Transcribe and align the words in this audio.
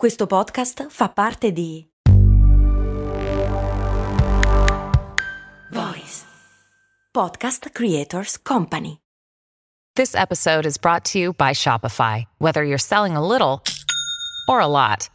Questo 0.00 0.26
podcast 0.26 0.86
fa 0.88 1.10
parte 1.10 1.52
di 1.52 1.86
Voice 5.68 6.24
Podcast 7.12 7.68
Creators 7.68 8.40
Company. 8.40 8.98
This 9.96 10.14
episode 10.14 10.64
is 10.66 10.78
brought 10.78 11.04
to 11.10 11.18
you 11.18 11.34
by 11.34 11.50
Shopify. 11.52 12.24
Whether 12.38 12.62
you're 12.64 12.78
selling 12.80 13.14
a 13.14 13.20
little 13.20 13.60
or 14.48 14.60
a 14.60 14.66
lot, 14.66 15.10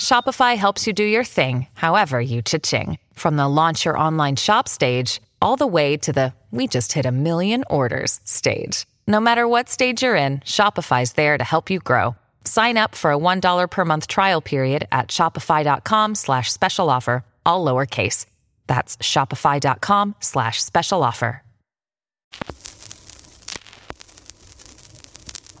Shopify 0.00 0.56
helps 0.56 0.86
you 0.88 0.92
do 0.92 1.04
your 1.04 1.22
thing, 1.24 1.68
however 1.80 2.20
you 2.20 2.42
ching 2.42 2.98
From 3.14 3.36
the 3.36 3.46
launch 3.46 3.84
your 3.84 3.96
online 3.96 4.34
shop 4.34 4.66
stage 4.66 5.20
all 5.40 5.54
the 5.56 5.68
way 5.70 5.96
to 5.98 6.10
the 6.12 6.32
we 6.50 6.66
just 6.66 6.94
hit 6.96 7.06
a 7.06 7.12
million 7.12 7.62
orders 7.68 8.18
stage. 8.24 8.84
No 9.04 9.20
matter 9.20 9.44
what 9.44 9.68
stage 9.68 10.02
you're 10.04 10.16
in, 10.18 10.40
Shopify's 10.42 11.12
there 11.12 11.38
to 11.38 11.44
help 11.44 11.70
you 11.70 11.78
grow. 11.78 12.16
Sign 12.48 12.78
up 12.78 12.94
for 12.94 13.12
a 13.12 13.18
$1 13.18 13.68
per 13.68 13.84
month 13.84 14.06
trial 14.06 14.40
period 14.40 14.86
at 14.90 15.08
shopify.com 15.08 16.14
slash 16.14 16.50
special 16.50 16.88
offer, 16.88 17.24
all 17.44 17.64
lowercase. 17.64 18.24
That's 18.66 18.96
shopify.com 18.98 20.14
slash 20.20 20.62
special 20.64 21.02
offer. 21.02 21.42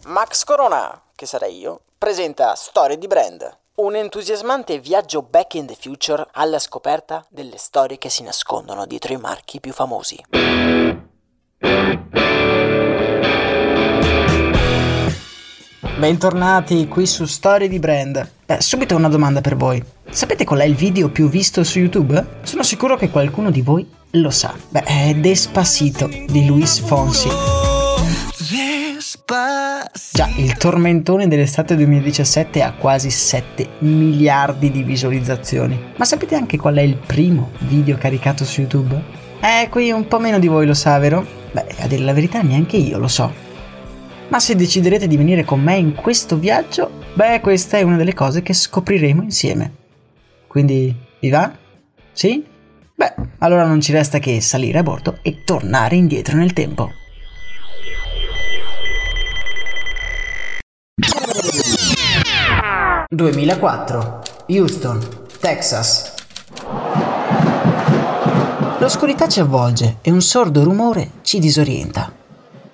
Max 0.06 0.42
Corona, 0.44 1.02
che 1.14 1.26
sarei 1.26 1.58
io, 1.58 1.82
presenta 1.98 2.54
Storie 2.54 2.96
di 2.96 3.06
Brand, 3.06 3.58
un 3.76 3.94
entusiasmante 3.94 4.78
viaggio 4.78 5.20
back 5.20 5.52
in 5.54 5.66
the 5.66 5.76
future 5.78 6.26
alla 6.32 6.58
scoperta 6.58 7.22
delle 7.28 7.58
storie 7.58 7.98
che 7.98 8.08
si 8.08 8.22
nascondono 8.22 8.86
dietro 8.86 9.12
i 9.12 9.18
marchi 9.18 9.60
più 9.60 9.74
famosi. 9.74 10.24
Bentornati 15.98 16.86
qui 16.86 17.06
su 17.06 17.24
Storie 17.24 17.66
di 17.68 17.80
Brand. 17.80 18.30
Beh, 18.46 18.60
subito 18.60 18.94
una 18.94 19.08
domanda 19.08 19.40
per 19.40 19.56
voi. 19.56 19.82
Sapete 20.08 20.44
qual 20.44 20.60
è 20.60 20.64
il 20.64 20.76
video 20.76 21.08
più 21.08 21.28
visto 21.28 21.64
su 21.64 21.80
YouTube? 21.80 22.36
Sono 22.44 22.62
sicuro 22.62 22.96
che 22.96 23.10
qualcuno 23.10 23.50
di 23.50 23.62
voi 23.62 23.84
lo 24.12 24.30
sa. 24.30 24.54
Beh, 24.68 24.84
è 24.84 25.14
Despacito 25.16 26.06
di 26.28 26.46
Luis 26.46 26.78
Fonsi. 26.78 27.28
Già, 30.12 30.28
il 30.36 30.56
tormentone 30.56 31.26
dell'estate 31.26 31.74
2017 31.74 32.62
ha 32.62 32.74
quasi 32.74 33.10
7 33.10 33.68
miliardi 33.80 34.70
di 34.70 34.84
visualizzazioni. 34.84 35.94
Ma 35.96 36.04
sapete 36.04 36.36
anche 36.36 36.56
qual 36.58 36.76
è 36.76 36.82
il 36.82 36.94
primo 36.96 37.50
video 37.62 37.96
caricato 37.98 38.44
su 38.44 38.60
YouTube? 38.60 39.02
Eh, 39.40 39.68
qui 39.68 39.90
un 39.90 40.06
po' 40.06 40.20
meno 40.20 40.38
di 40.38 40.46
voi 40.46 40.64
lo 40.64 40.74
sa, 40.74 40.96
vero? 41.00 41.26
Beh, 41.50 41.66
a 41.80 41.88
dire 41.88 42.04
la 42.04 42.12
verità 42.12 42.40
neanche 42.40 42.76
io 42.76 42.98
lo 42.98 43.08
so. 43.08 43.46
Ma 44.30 44.40
se 44.40 44.54
deciderete 44.56 45.06
di 45.06 45.16
venire 45.16 45.42
con 45.44 45.60
me 45.62 45.76
in 45.76 45.94
questo 45.94 46.36
viaggio, 46.36 46.90
beh, 47.14 47.40
questa 47.40 47.78
è 47.78 47.82
una 47.82 47.96
delle 47.96 48.12
cose 48.12 48.42
che 48.42 48.52
scopriremo 48.52 49.22
insieme. 49.22 49.72
Quindi, 50.46 50.94
vi 51.18 51.30
va? 51.30 51.50
Sì? 52.12 52.44
Beh, 52.94 53.14
allora 53.38 53.64
non 53.64 53.80
ci 53.80 53.90
resta 53.92 54.18
che 54.18 54.40
salire 54.42 54.78
a 54.78 54.82
bordo 54.82 55.16
e 55.22 55.44
tornare 55.44 55.96
indietro 55.96 56.36
nel 56.36 56.52
tempo. 56.52 56.90
...2004, 63.10 64.18
Houston, 64.50 65.08
Texas. 65.40 66.12
L'oscurità 68.78 69.26
ci 69.26 69.40
avvolge 69.40 69.96
e 70.02 70.10
un 70.10 70.20
sordo 70.20 70.62
rumore 70.64 71.12
ci 71.22 71.38
disorienta. 71.38 72.17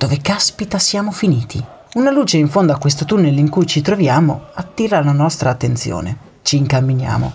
Dove 0.04 0.20
caspita 0.20 0.78
siamo 0.78 1.10
finiti? 1.12 1.64
Una 1.94 2.10
luce 2.10 2.36
in 2.36 2.46
fondo 2.50 2.74
a 2.74 2.76
questo 2.76 3.06
tunnel 3.06 3.38
in 3.38 3.48
cui 3.48 3.66
ci 3.66 3.80
troviamo 3.80 4.48
attira 4.52 5.02
la 5.02 5.12
nostra 5.12 5.48
attenzione. 5.48 6.16
Ci 6.42 6.58
incamminiamo. 6.58 7.32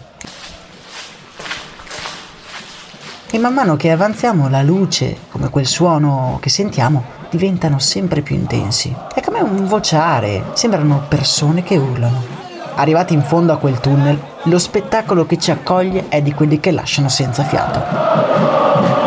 E 3.32 3.38
man 3.40 3.56
mano 3.56 3.76
che 3.76 3.90
avanziamo 3.90 4.50
la 4.50 4.62
luce, 4.62 5.18
come 5.32 5.50
quel 5.50 5.66
suono 5.66 6.38
che 6.40 6.50
sentiamo, 6.52 7.06
diventano 7.32 7.80
sempre 7.80 8.22
più 8.22 8.36
intensi. 8.36 8.96
È 9.16 9.20
come 9.20 9.40
un 9.40 9.66
vociare, 9.66 10.52
sembrano 10.54 11.06
persone 11.10 11.64
che 11.64 11.76
urlano. 11.76 12.22
Arrivati 12.76 13.16
in 13.16 13.24
fondo 13.24 13.52
a 13.52 13.58
quel 13.58 13.80
tunnel, 13.80 14.22
lo 14.44 14.60
spettacolo 14.60 15.26
che 15.26 15.40
ci 15.40 15.50
accoglie 15.50 16.06
è 16.10 16.22
di 16.22 16.36
quelli 16.36 16.60
che 16.60 16.70
lasciano 16.70 17.10
senza 17.10 17.42
fiato. 17.42 18.99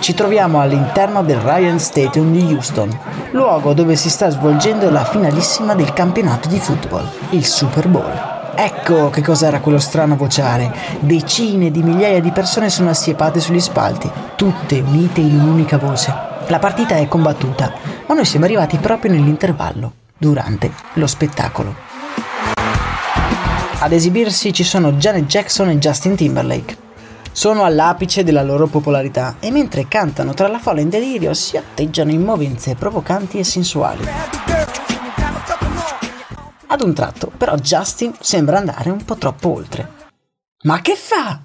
Ci 0.00 0.14
troviamo 0.14 0.60
all'interno 0.60 1.22
del 1.24 1.38
Ryan 1.38 1.78
Stadium 1.80 2.30
di 2.30 2.52
Houston, 2.54 2.88
luogo 3.32 3.74
dove 3.74 3.96
si 3.96 4.08
sta 4.08 4.30
svolgendo 4.30 4.88
la 4.90 5.04
finalissima 5.04 5.74
del 5.74 5.92
campionato 5.92 6.48
di 6.48 6.58
football, 6.60 7.04
il 7.30 7.44
Super 7.44 7.88
Bowl. 7.88 8.50
Ecco 8.54 9.10
che 9.10 9.20
cos'era 9.22 9.58
quello 9.58 9.80
strano 9.80 10.14
vociare. 10.16 10.72
Decine 11.00 11.70
di 11.72 11.82
migliaia 11.82 12.20
di 12.20 12.30
persone 12.30 12.70
sono 12.70 12.90
assiepate 12.90 13.40
sugli 13.40 13.60
spalti, 13.60 14.08
tutte 14.36 14.78
unite 14.78 15.20
in 15.20 15.40
un'unica 15.40 15.78
voce. 15.78 16.14
La 16.46 16.60
partita 16.60 16.94
è 16.96 17.08
combattuta, 17.08 17.72
ma 18.06 18.14
noi 18.14 18.24
siamo 18.24 18.44
arrivati 18.44 18.76
proprio 18.78 19.10
nell'intervallo, 19.10 19.92
durante 20.16 20.70
lo 20.94 21.08
spettacolo. 21.08 21.74
Ad 23.80 23.90
esibirsi 23.92 24.52
ci 24.52 24.62
sono 24.62 24.92
Janet 24.92 25.24
Jackson 25.26 25.70
e 25.70 25.78
Justin 25.78 26.14
Timberlake 26.14 26.86
sono 27.38 27.62
all'apice 27.62 28.24
della 28.24 28.42
loro 28.42 28.66
popolarità 28.66 29.36
e 29.38 29.52
mentre 29.52 29.86
cantano 29.86 30.34
tra 30.34 30.48
la 30.48 30.58
folla 30.58 30.80
in 30.80 30.88
delirio 30.88 31.32
si 31.34 31.56
atteggiano 31.56 32.10
in 32.10 32.20
movenze 32.24 32.74
provocanti 32.74 33.38
e 33.38 33.44
sensuali. 33.44 34.04
Ad 36.66 36.80
un 36.80 36.92
tratto, 36.92 37.30
però, 37.36 37.54
Justin 37.54 38.12
sembra 38.18 38.58
andare 38.58 38.90
un 38.90 39.04
po' 39.04 39.14
troppo 39.14 39.54
oltre. 39.54 39.88
Ma 40.64 40.80
che 40.80 40.96
fa? 40.96 41.38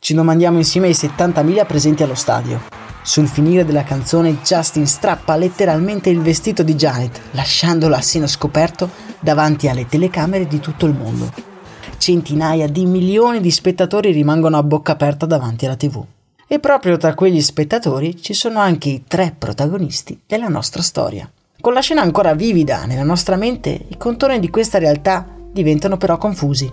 Ci 0.00 0.12
domandiamo 0.12 0.56
insieme 0.58 0.88
ai 0.88 0.94
70.000 0.94 1.66
presenti 1.66 2.02
allo 2.02 2.16
stadio. 2.16 2.60
Sul 3.02 3.28
finire 3.28 3.64
della 3.64 3.84
canzone, 3.84 4.38
Justin 4.42 4.88
strappa 4.88 5.36
letteralmente 5.36 6.10
il 6.10 6.20
vestito 6.20 6.64
di 6.64 6.74
Janet, 6.74 7.20
lasciandola 7.30 7.98
a 7.98 8.02
seno 8.02 8.26
scoperto 8.26 8.90
davanti 9.20 9.68
alle 9.68 9.86
telecamere 9.86 10.48
di 10.48 10.58
tutto 10.58 10.84
il 10.86 10.94
mondo 10.94 11.46
centinaia 11.96 12.68
di 12.68 12.84
milioni 12.84 13.40
di 13.40 13.50
spettatori 13.50 14.12
rimangono 14.12 14.56
a 14.58 14.62
bocca 14.62 14.92
aperta 14.92 15.24
davanti 15.24 15.64
alla 15.64 15.76
tv. 15.76 16.04
E 16.46 16.60
proprio 16.60 16.96
tra 16.96 17.14
quegli 17.14 17.40
spettatori 17.40 18.20
ci 18.20 18.34
sono 18.34 18.58
anche 18.58 18.88
i 18.88 19.04
tre 19.06 19.34
protagonisti 19.36 20.20
della 20.26 20.48
nostra 20.48 20.82
storia. 20.82 21.30
Con 21.60 21.72
la 21.72 21.80
scena 21.80 22.02
ancora 22.02 22.34
vivida 22.34 22.84
nella 22.84 23.02
nostra 23.02 23.36
mente, 23.36 23.86
i 23.88 23.96
contorni 23.96 24.38
di 24.40 24.48
questa 24.50 24.78
realtà 24.78 25.26
diventano 25.50 25.96
però 25.96 26.16
confusi. 26.16 26.70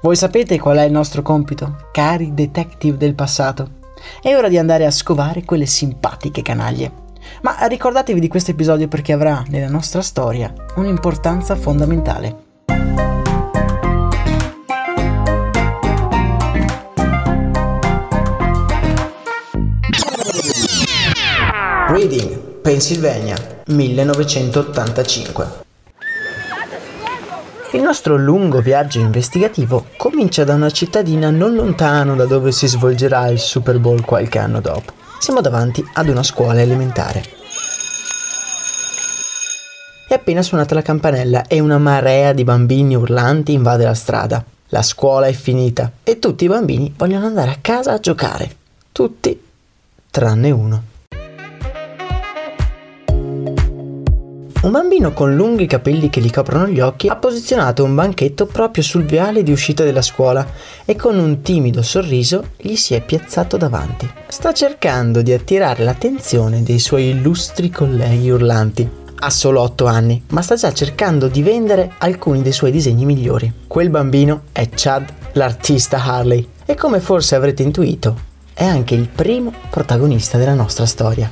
Voi 0.00 0.16
sapete 0.16 0.58
qual 0.58 0.78
è 0.78 0.84
il 0.84 0.92
nostro 0.92 1.22
compito, 1.22 1.88
cari 1.92 2.32
detective 2.34 2.96
del 2.96 3.14
passato? 3.14 3.80
È 4.20 4.34
ora 4.34 4.48
di 4.48 4.58
andare 4.58 4.86
a 4.86 4.90
scovare 4.90 5.44
quelle 5.44 5.66
simpatiche 5.66 6.42
canaglie. 6.42 7.00
Ma 7.42 7.66
ricordatevi 7.66 8.18
di 8.18 8.28
questo 8.28 8.50
episodio 8.50 8.88
perché 8.88 9.12
avrà 9.12 9.44
nella 9.48 9.68
nostra 9.68 10.02
storia 10.02 10.52
un'importanza 10.76 11.54
fondamentale. 11.54 12.50
Pennsylvania, 22.62 23.34
1985. 23.66 25.46
Il 27.72 27.82
nostro 27.82 28.16
lungo 28.16 28.60
viaggio 28.60 29.00
investigativo 29.00 29.86
comincia 29.96 30.44
da 30.44 30.54
una 30.54 30.70
cittadina 30.70 31.30
non 31.30 31.54
lontano 31.54 32.14
da 32.14 32.24
dove 32.24 32.52
si 32.52 32.68
svolgerà 32.68 33.26
il 33.26 33.40
Super 33.40 33.80
Bowl 33.80 34.04
qualche 34.04 34.38
anno 34.38 34.60
dopo. 34.60 34.92
Siamo 35.18 35.40
davanti 35.40 35.84
ad 35.94 36.06
una 36.08 36.22
scuola 36.22 36.60
elementare. 36.60 37.24
È 40.06 40.14
appena 40.14 40.42
suonata 40.42 40.76
la 40.76 40.82
campanella 40.82 41.44
e 41.48 41.58
una 41.58 41.78
marea 41.78 42.32
di 42.32 42.44
bambini 42.44 42.94
urlanti 42.94 43.54
invade 43.54 43.82
la 43.84 43.94
strada. 43.94 44.44
La 44.68 44.82
scuola 44.82 45.26
è 45.26 45.32
finita 45.32 45.90
e 46.04 46.20
tutti 46.20 46.44
i 46.44 46.48
bambini 46.48 46.94
vogliono 46.96 47.26
andare 47.26 47.50
a 47.50 47.58
casa 47.60 47.92
a 47.94 47.98
giocare. 48.00 48.48
Tutti 48.92 49.42
tranne 50.12 50.50
uno. 50.52 50.82
Un 54.62 54.70
bambino 54.70 55.12
con 55.12 55.34
lunghi 55.34 55.66
capelli 55.66 56.08
che 56.08 56.20
gli 56.20 56.30
coprono 56.30 56.68
gli 56.68 56.78
occhi 56.78 57.08
ha 57.08 57.16
posizionato 57.16 57.82
un 57.82 57.96
banchetto 57.96 58.46
proprio 58.46 58.84
sul 58.84 59.02
viale 59.02 59.42
di 59.42 59.50
uscita 59.50 59.82
della 59.82 60.02
scuola 60.02 60.46
e 60.84 60.94
con 60.94 61.18
un 61.18 61.40
timido 61.40 61.82
sorriso 61.82 62.50
gli 62.58 62.76
si 62.76 62.94
è 62.94 63.04
piazzato 63.04 63.56
davanti. 63.56 64.08
Sta 64.28 64.52
cercando 64.54 65.20
di 65.20 65.32
attirare 65.32 65.82
l'attenzione 65.82 66.62
dei 66.62 66.78
suoi 66.78 67.08
illustri 67.08 67.70
colleghi 67.70 68.30
urlanti. 68.30 68.88
Ha 69.24 69.30
solo 69.30 69.62
8 69.62 69.86
anni, 69.86 70.22
ma 70.28 70.42
sta 70.42 70.54
già 70.54 70.72
cercando 70.72 71.26
di 71.26 71.42
vendere 71.42 71.94
alcuni 71.98 72.40
dei 72.40 72.52
suoi 72.52 72.70
disegni 72.70 73.04
migliori. 73.04 73.52
Quel 73.66 73.90
bambino 73.90 74.42
è 74.52 74.68
Chad, 74.72 75.04
l'artista 75.32 76.00
Harley, 76.04 76.48
e 76.64 76.74
come 76.76 77.00
forse 77.00 77.34
avrete 77.34 77.64
intuito, 77.64 78.16
è 78.54 78.62
anche 78.62 78.94
il 78.94 79.08
primo 79.08 79.52
protagonista 79.70 80.38
della 80.38 80.54
nostra 80.54 80.86
storia. 80.86 81.28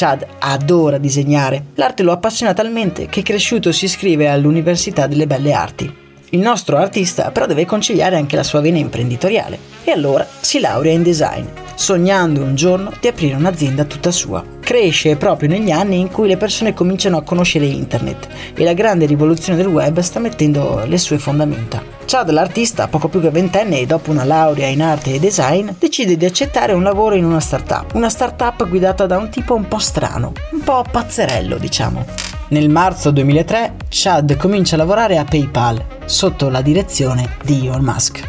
Chad 0.00 0.24
adora 0.38 0.96
disegnare. 0.96 1.60
L'arte 1.74 2.04
lo 2.04 2.12
appassiona 2.12 2.54
talmente 2.54 3.08
che 3.08 3.22
cresciuto 3.22 3.72
si 3.72 3.86
iscrive 3.86 4.28
all'Università 4.30 5.08
delle 5.08 5.26
Belle 5.26 5.52
Arti. 5.52 5.92
Il 6.30 6.38
nostro 6.38 6.76
artista 6.76 7.32
però 7.32 7.46
deve 7.46 7.64
conciliare 7.66 8.14
anche 8.14 8.36
la 8.36 8.44
sua 8.44 8.60
vena 8.60 8.78
imprenditoriale 8.78 9.58
e 9.82 9.90
allora 9.90 10.24
si 10.40 10.60
laurea 10.60 10.92
in 10.92 11.02
design 11.02 11.44
sognando 11.78 12.42
un 12.42 12.56
giorno 12.56 12.90
di 13.00 13.06
aprire 13.06 13.36
un'azienda 13.36 13.84
tutta 13.84 14.10
sua. 14.10 14.42
Cresce 14.60 15.14
proprio 15.14 15.48
negli 15.48 15.70
anni 15.70 16.00
in 16.00 16.10
cui 16.10 16.26
le 16.26 16.36
persone 16.36 16.74
cominciano 16.74 17.16
a 17.18 17.22
conoscere 17.22 17.66
internet 17.66 18.26
e 18.52 18.64
la 18.64 18.72
grande 18.72 19.06
rivoluzione 19.06 19.56
del 19.56 19.68
web 19.72 20.00
sta 20.00 20.18
mettendo 20.18 20.82
le 20.84 20.98
sue 20.98 21.18
fondamenta. 21.18 21.80
Chad, 22.04 22.30
l'artista, 22.30 22.88
poco 22.88 23.06
più 23.08 23.20
che 23.20 23.30
ventenne 23.30 23.78
e 23.78 23.86
dopo 23.86 24.10
una 24.10 24.24
laurea 24.24 24.66
in 24.66 24.82
arte 24.82 25.14
e 25.14 25.20
design, 25.20 25.68
decide 25.78 26.16
di 26.16 26.24
accettare 26.24 26.72
un 26.72 26.82
lavoro 26.82 27.14
in 27.14 27.24
una 27.24 27.38
startup. 27.40 27.94
Una 27.94 28.08
startup 28.08 28.66
guidata 28.68 29.06
da 29.06 29.16
un 29.16 29.28
tipo 29.28 29.54
un 29.54 29.68
po' 29.68 29.78
strano, 29.78 30.32
un 30.50 30.60
po' 30.64 30.82
pazzerello, 30.90 31.58
diciamo. 31.58 32.04
Nel 32.48 32.70
marzo 32.70 33.12
2003 33.12 33.74
Chad 33.88 34.36
comincia 34.36 34.74
a 34.74 34.78
lavorare 34.78 35.16
a 35.16 35.24
PayPal 35.24 35.80
sotto 36.06 36.48
la 36.48 36.60
direzione 36.60 37.36
di 37.44 37.68
Elon 37.68 37.84
Musk. 37.84 38.26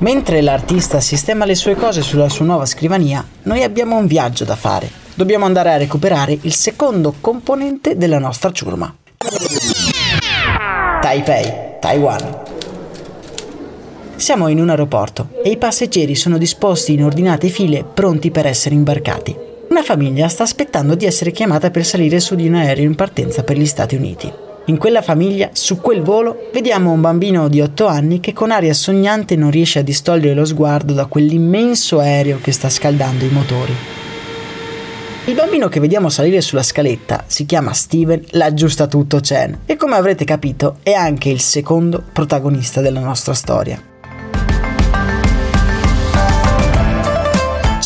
Mentre 0.00 0.40
l'artista 0.40 0.98
sistema 0.98 1.44
le 1.44 1.54
sue 1.54 1.74
cose 1.74 2.00
sulla 2.00 2.30
sua 2.30 2.46
nuova 2.46 2.64
scrivania, 2.64 3.22
noi 3.42 3.62
abbiamo 3.62 3.98
un 3.98 4.06
viaggio 4.06 4.44
da 4.44 4.56
fare. 4.56 4.88
Dobbiamo 5.14 5.44
andare 5.44 5.72
a 5.72 5.76
recuperare 5.76 6.38
il 6.40 6.54
secondo 6.54 7.12
componente 7.20 7.98
della 7.98 8.18
nostra 8.18 8.50
ciurma. 8.50 8.96
Taipei, 11.02 11.52
Taiwan. 11.80 12.38
Siamo 14.16 14.48
in 14.48 14.58
un 14.58 14.70
aeroporto 14.70 15.28
e 15.44 15.50
i 15.50 15.58
passeggeri 15.58 16.14
sono 16.14 16.38
disposti 16.38 16.94
in 16.94 17.04
ordinate 17.04 17.48
file 17.48 17.84
pronti 17.84 18.30
per 18.30 18.46
essere 18.46 18.74
imbarcati. 18.76 19.36
Una 19.68 19.82
famiglia 19.82 20.28
sta 20.28 20.44
aspettando 20.44 20.94
di 20.94 21.04
essere 21.04 21.30
chiamata 21.30 21.70
per 21.70 21.84
salire 21.84 22.20
su 22.20 22.34
di 22.34 22.48
un 22.48 22.54
aereo 22.54 22.84
in 22.84 22.94
partenza 22.94 23.42
per 23.42 23.58
gli 23.58 23.66
Stati 23.66 23.96
Uniti. 23.96 24.32
In 24.70 24.78
quella 24.78 25.02
famiglia, 25.02 25.50
su 25.52 25.80
quel 25.80 26.00
volo, 26.00 26.48
vediamo 26.52 26.92
un 26.92 27.00
bambino 27.00 27.48
di 27.48 27.60
8 27.60 27.86
anni 27.86 28.20
che 28.20 28.32
con 28.32 28.52
aria 28.52 28.72
sognante 28.72 29.34
non 29.34 29.50
riesce 29.50 29.80
a 29.80 29.82
distogliere 29.82 30.32
lo 30.32 30.44
sguardo 30.44 30.92
da 30.92 31.06
quell'immenso 31.06 31.98
aereo 31.98 32.38
che 32.40 32.52
sta 32.52 32.70
scaldando 32.70 33.24
i 33.24 33.30
motori. 33.30 33.72
Il 35.24 35.34
bambino 35.34 35.66
che 35.68 35.80
vediamo 35.80 36.08
salire 36.08 36.40
sulla 36.40 36.62
scaletta 36.62 37.24
si 37.26 37.46
chiama 37.46 37.72
Steven 37.72 38.24
l'aggiusta 38.30 38.86
tutto 38.86 39.18
Chen 39.18 39.58
e 39.66 39.74
come 39.74 39.96
avrete 39.96 40.24
capito 40.24 40.76
è 40.84 40.92
anche 40.92 41.30
il 41.30 41.40
secondo 41.40 42.00
protagonista 42.12 42.80
della 42.80 43.00
nostra 43.00 43.34
storia. 43.34 43.82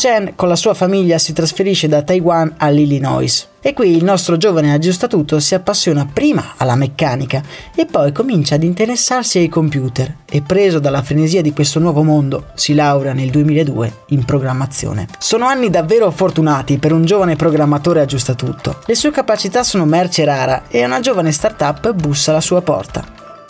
Chen 0.07 0.33
con 0.35 0.47
la 0.49 0.55
sua 0.55 0.75
famiglia 0.75 1.17
si 1.17 1.33
trasferisce 1.33 1.87
da 1.87 2.03
Taiwan 2.03 2.53
all'Illinois. 2.59 3.43
E 3.59 3.73
qui 3.73 3.89
il 3.97 4.03
nostro 4.03 4.37
giovane 4.37 4.71
aggiustatutto 4.71 5.39
si 5.39 5.55
appassiona 5.55 6.05
prima 6.05 6.53
alla 6.57 6.75
meccanica 6.75 7.41
e 7.75 7.87
poi 7.87 8.11
comincia 8.11 8.53
ad 8.53 8.61
interessarsi 8.61 9.39
ai 9.39 9.49
computer 9.49 10.17
e 10.29 10.43
preso 10.43 10.77
dalla 10.77 11.01
frenesia 11.01 11.41
di 11.41 11.53
questo 11.53 11.79
nuovo 11.79 12.03
mondo 12.03 12.49
si 12.53 12.75
laurea 12.75 13.13
nel 13.13 13.31
2002 13.31 13.93
in 14.09 14.23
programmazione. 14.25 15.07
Sono 15.17 15.47
anni 15.47 15.71
davvero 15.71 16.11
fortunati 16.11 16.77
per 16.77 16.91
un 16.93 17.03
giovane 17.05 17.35
programmatore 17.35 18.01
aggiustatutto. 18.01 18.81
Le 18.85 18.93
sue 18.93 19.09
capacità 19.09 19.63
sono 19.63 19.85
merce 19.85 20.23
rara 20.23 20.65
e 20.67 20.85
una 20.85 20.99
giovane 20.99 21.31
startup 21.31 21.91
bussa 21.93 22.29
alla 22.29 22.41
sua 22.41 22.61
porta. 22.61 23.03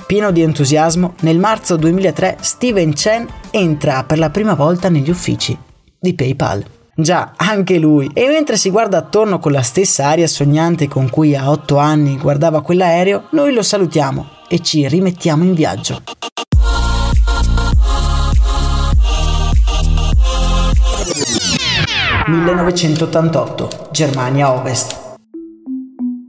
Pieno 0.08 0.32
di 0.32 0.42
entusiasmo, 0.42 1.16
nel 1.24 1.38
marzo 1.38 1.76
2003 1.76 2.38
Steven 2.40 2.94
Chen 2.94 3.28
entra 3.52 4.06
per 4.06 4.20
la 4.20 4.30
prima 4.30 4.54
volta 4.54 4.88
negli 4.88 5.10
uffici 5.10 5.60
di 6.06 6.14
PayPal. 6.14 6.64
Già, 6.96 7.34
anche 7.36 7.78
lui. 7.78 8.10
E 8.14 8.28
mentre 8.28 8.56
si 8.56 8.70
guarda 8.70 9.00
attorno 9.00 9.40
con 9.40 9.52
la 9.52 9.64
stessa 9.64 10.06
aria 10.06 10.28
sognante 10.28 10.88
con 10.88 11.10
cui 11.10 11.36
a 11.36 11.50
8 11.50 11.78
anni 11.78 12.18
guardava 12.18 12.62
quell'aereo, 12.62 13.24
noi 13.32 13.52
lo 13.54 13.64
salutiamo 13.64 14.26
e 14.48 14.60
ci 14.60 14.88
rimettiamo 14.88 15.44
in 15.44 15.54
viaggio. 15.56 16.02
...1988, 22.28 23.92
Germania 23.92 24.52
Ovest. 24.54 25.04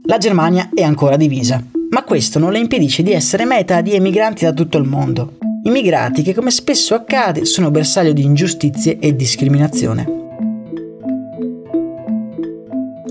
La 0.05 0.17
Germania 0.17 0.69
è 0.71 0.83
ancora 0.83 1.17
divisa, 1.17 1.61
ma 1.89 2.03
questo 2.03 2.37
non 2.37 2.51
le 2.51 2.59
impedisce 2.59 3.01
di 3.01 3.13
essere 3.13 3.45
meta 3.45 3.81
di 3.81 3.93
emigranti 3.95 4.43
da 4.45 4.53
tutto 4.53 4.77
il 4.77 4.83
mondo. 4.87 5.33
Immigrati 5.63 6.21
che, 6.21 6.33
come 6.35 6.51
spesso 6.51 6.93
accade, 6.93 7.43
sono 7.45 7.71
bersaglio 7.71 8.13
di 8.13 8.23
ingiustizie 8.23 8.99
e 8.99 9.15
discriminazione. 9.15 10.13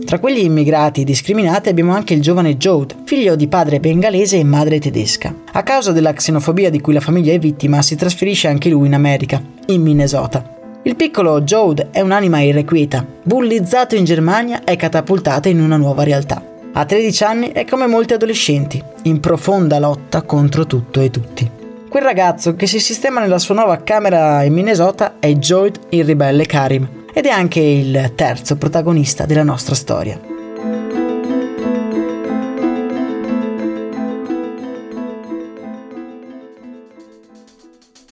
Tra 0.07 0.21
quegli 0.21 0.45
immigrati 0.45 1.03
discriminati 1.03 1.69
abbiamo 1.69 1.93
anche 1.93 2.15
il 2.15 2.23
giovane 2.23 2.57
Jode, 2.57 2.95
figlio 3.05 3.35
di 3.35 3.49
padre 3.49 3.81
bengalese 3.81 4.39
e 4.39 4.45
madre 4.45 4.79
tedesca. 4.79 5.35
A 5.53 5.63
causa 5.65 5.91
della 5.91 6.13
xenofobia 6.13 6.71
di 6.71 6.81
cui 6.81 6.95
la 6.95 7.01
famiglia 7.01 7.33
è 7.33 7.39
vittima, 7.41 7.83
si 7.83 7.97
trasferisce 7.97 8.47
anche 8.47 8.71
lui 8.71 8.87
in 8.87 8.95
America, 8.95 9.43
in 9.67 9.83
Minnesota. 9.83 10.49
Il 10.83 10.95
piccolo 10.95 11.41
Jode 11.41 11.89
è 11.91 12.01
un'anima 12.01 12.41
irrequieta, 12.41 13.05
bullizzato 13.25 13.97
in 13.97 14.05
Germania 14.05 14.63
e 14.63 14.77
catapultato 14.77 15.49
in 15.49 15.61
una 15.61 15.77
nuova 15.77 16.05
realtà. 16.05 16.41
A 16.73 16.85
13 16.85 17.25
anni 17.25 17.47
è 17.49 17.65
come 17.65 17.87
molti 17.89 18.13
adolescenti, 18.15 18.81
in 19.03 19.19
profonda 19.19 19.81
lotta 19.81 20.23
contro 20.23 20.65
tutto 20.67 21.01
e 21.01 21.11
tutti. 21.11 21.51
Quel 21.99 22.07
ragazzo 22.09 22.55
che 22.57 22.67
si 22.67 22.79
sistema 22.79 23.21
nella 23.21 23.39
sua 23.39 23.55
nuova 23.55 23.79
camera 23.79 24.43
in 24.43 24.53
Minnesota 24.53 25.15
è 25.19 25.29
Joyd 25.33 25.79
il 25.89 26.05
ribelle 26.05 26.45
Karim 26.45 26.87
ed 27.15 27.25
è 27.25 27.31
anche 27.31 27.61
il 27.61 28.13
terzo 28.15 28.57
protagonista 28.57 29.25
della 29.25 29.43
nostra 29.45 29.75
storia. 29.75 30.21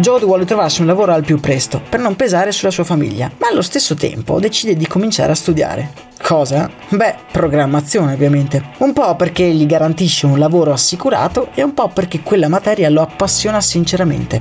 Jody 0.00 0.26
vuole 0.26 0.44
trovarsi 0.44 0.80
un 0.80 0.86
lavoro 0.86 1.12
al 1.12 1.24
più 1.24 1.40
presto, 1.40 1.82
per 1.88 1.98
non 1.98 2.14
pesare 2.14 2.52
sulla 2.52 2.70
sua 2.70 2.84
famiglia, 2.84 3.32
ma 3.40 3.48
allo 3.48 3.62
stesso 3.62 3.96
tempo 3.96 4.38
decide 4.38 4.76
di 4.76 4.86
cominciare 4.86 5.32
a 5.32 5.34
studiare. 5.34 5.92
Cosa? 6.22 6.70
Beh, 6.90 7.16
programmazione 7.32 8.12
ovviamente. 8.12 8.62
Un 8.78 8.92
po' 8.92 9.16
perché 9.16 9.48
gli 9.50 9.66
garantisce 9.66 10.26
un 10.26 10.38
lavoro 10.38 10.70
assicurato 10.72 11.48
e 11.52 11.64
un 11.64 11.74
po' 11.74 11.88
perché 11.88 12.20
quella 12.20 12.46
materia 12.46 12.88
lo 12.90 13.02
appassiona 13.02 13.60
sinceramente. 13.60 14.40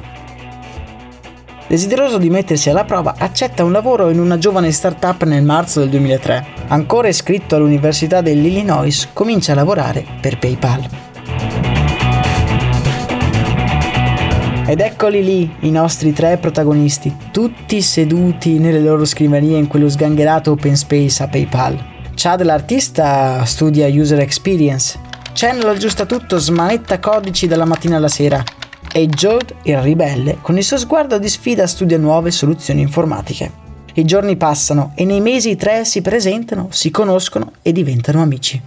Desideroso 1.67 2.19
di 2.19 2.29
mettersi 2.29 2.69
alla 2.69 2.85
prova, 2.85 3.15
accetta 3.17 3.63
un 3.63 3.71
lavoro 3.71 4.11
in 4.11 4.19
una 4.19 4.37
giovane 4.37 4.71
startup 4.71 5.23
nel 5.23 5.43
marzo 5.43 5.79
del 5.79 5.89
2003. 5.89 6.45
Ancora 6.67 7.07
iscritto 7.07 7.55
all'Università 7.55 8.21
dell'Illinois, 8.21 9.07
comincia 9.11 9.53
a 9.53 9.55
lavorare 9.55 10.05
per 10.21 10.37
PayPal. 10.37 11.05
Ed 14.69 14.81
eccoli 14.81 15.24
lì, 15.24 15.50
i 15.62 15.71
nostri 15.71 16.12
tre 16.12 16.36
protagonisti, 16.36 17.15
tutti 17.31 17.81
seduti 17.81 18.59
nelle 18.59 18.81
loro 18.81 19.05
scrivanie 19.05 19.57
in 19.57 19.67
quello 19.67 19.88
sgangherato 19.88 20.51
open 20.51 20.75
space 20.75 21.24
a 21.24 21.29
PayPal. 21.29 21.77
Chad 22.15 22.41
l'artista 22.41 23.45
studia 23.45 23.88
user 23.88 24.19
experience, 24.19 25.00
Chen 25.31 25.59
l'aggiusta 25.59 26.05
tutto, 26.05 26.38
smanetta 26.38 27.00
codici 27.00 27.47
dalla 27.47 27.63
mattina 27.63 27.95
alla 27.95 28.09
sera 28.09 28.43
e 28.93 29.07
Jode, 29.07 29.55
il 29.63 29.77
ribelle, 29.77 30.39
con 30.41 30.57
il 30.57 30.65
suo 30.65 30.77
sguardo 30.77 31.17
di 31.17 31.29
sfida 31.29 31.65
studia 31.65 31.97
nuove 31.97 32.31
soluzioni 32.31 32.81
informatiche. 32.81 33.50
I 33.93 34.03
giorni 34.03 34.36
passano 34.36 34.91
e 34.95 35.05
nei 35.05 35.21
mesi 35.21 35.51
i 35.51 35.55
tre 35.55 35.86
si 35.86 36.01
presentano, 36.01 36.67
si 36.71 36.91
conoscono 36.91 37.53
e 37.62 37.71
diventano 37.71 38.21
amici. 38.21 38.62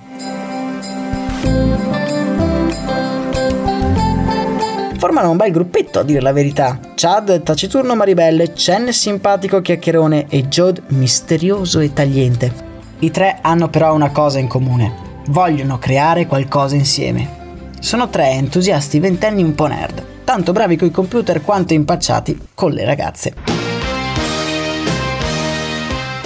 Formano 5.01 5.31
un 5.31 5.39
bel 5.39 5.51
gruppetto 5.51 5.99
a 6.01 6.03
dire 6.03 6.21
la 6.21 6.31
verità. 6.33 6.79
Chad, 6.95 7.43
taciturno 7.43 7.97
ma 7.97 8.05
ribelle, 8.05 8.53
Chen, 8.53 8.93
simpatico 8.93 9.63
chiacchierone 9.63 10.27
e 10.29 10.45
Jod, 10.49 10.83
misterioso 10.89 11.79
e 11.81 11.95
tagliente. 11.95 12.53
I 12.99 13.11
tre 13.11 13.39
hanno 13.41 13.71
però 13.71 13.95
una 13.95 14.11
cosa 14.11 14.39
in 14.39 14.47
comune. 14.47 14.95
Vogliono 15.29 15.79
creare 15.79 16.27
qualcosa 16.27 16.75
insieme. 16.75 17.71
Sono 17.81 18.11
tre 18.11 18.29
entusiasti 18.33 19.01
ventenni 19.01 19.43
un 19.43 19.55
po' 19.55 19.69
nerd, 19.69 20.05
tanto 20.25 20.53
bravi 20.53 20.77
coi 20.77 20.91
computer 20.91 21.41
quanto 21.41 21.73
impacciati 21.73 22.39
con 22.53 22.73
le 22.73 22.85
ragazze. 22.85 23.33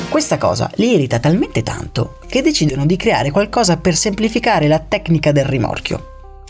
Questa 0.08 0.36
cosa 0.36 0.68
li 0.74 0.94
irrita 0.94 1.20
talmente 1.20 1.62
tanto 1.62 2.18
che 2.26 2.42
decidono 2.42 2.86
di 2.86 2.96
creare 2.96 3.30
qualcosa 3.30 3.76
per 3.76 3.94
semplificare 3.94 4.66
la 4.66 4.80
tecnica 4.80 5.30
del 5.30 5.44
rimorchio 5.44 6.08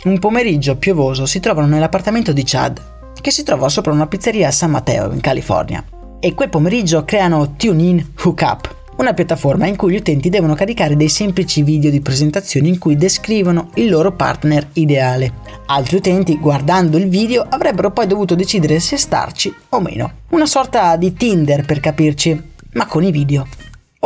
un 0.09 0.19
pomeriggio 0.19 0.77
piovoso 0.77 1.25
si 1.27 1.41
trovano 1.41 1.67
nell'appartamento 1.67 2.33
di 2.33 2.43
Chad, 2.45 2.81
che 3.21 3.31
si 3.31 3.43
trova 3.43 3.69
sopra 3.69 3.93
una 3.93 4.07
pizzeria 4.07 4.49
a 4.49 4.53
San 4.53 4.71
Mateo, 4.71 5.11
in 5.13 5.21
California. 5.21 5.83
E 6.21 6.35
quel 6.35 6.49
pomeriggio 6.51 7.05
creano 7.05 7.55
TuneIn 7.57 8.11
Hookup, 8.23 8.93
una 8.97 9.13
piattaforma 9.15 9.67
in 9.67 9.77
cui 9.77 9.93
gli 9.93 9.97
utenti 9.97 10.29
devono 10.29 10.55
caricare 10.55 10.97
dei 10.97 11.09
semplici 11.09 11.63
video 11.63 11.91
di 11.91 12.01
presentazione 12.01 12.69
in 12.69 12.79
cui 12.79 12.97
descrivono 12.97 13.71
il 13.75 13.89
loro 13.91 14.13
partner 14.13 14.69
ideale. 14.75 15.33
Altri 15.67 15.97
utenti, 15.97 16.37
guardando 16.39 16.97
il 16.99 17.09
video, 17.09 17.45
avrebbero 17.49 17.91
poi 17.91 18.07
dovuto 18.07 18.35
decidere 18.35 18.81
se 18.81 18.97
starci 18.97 19.53
o 19.71 19.81
meno. 19.81 20.13
Una 20.31 20.47
sorta 20.47 20.97
di 20.97 21.13
Tinder 21.15 21.65
per 21.65 21.81
capirci, 21.81 22.41
ma 22.75 22.87
con 22.87 23.03
i 23.03 23.11
video. 23.11 23.47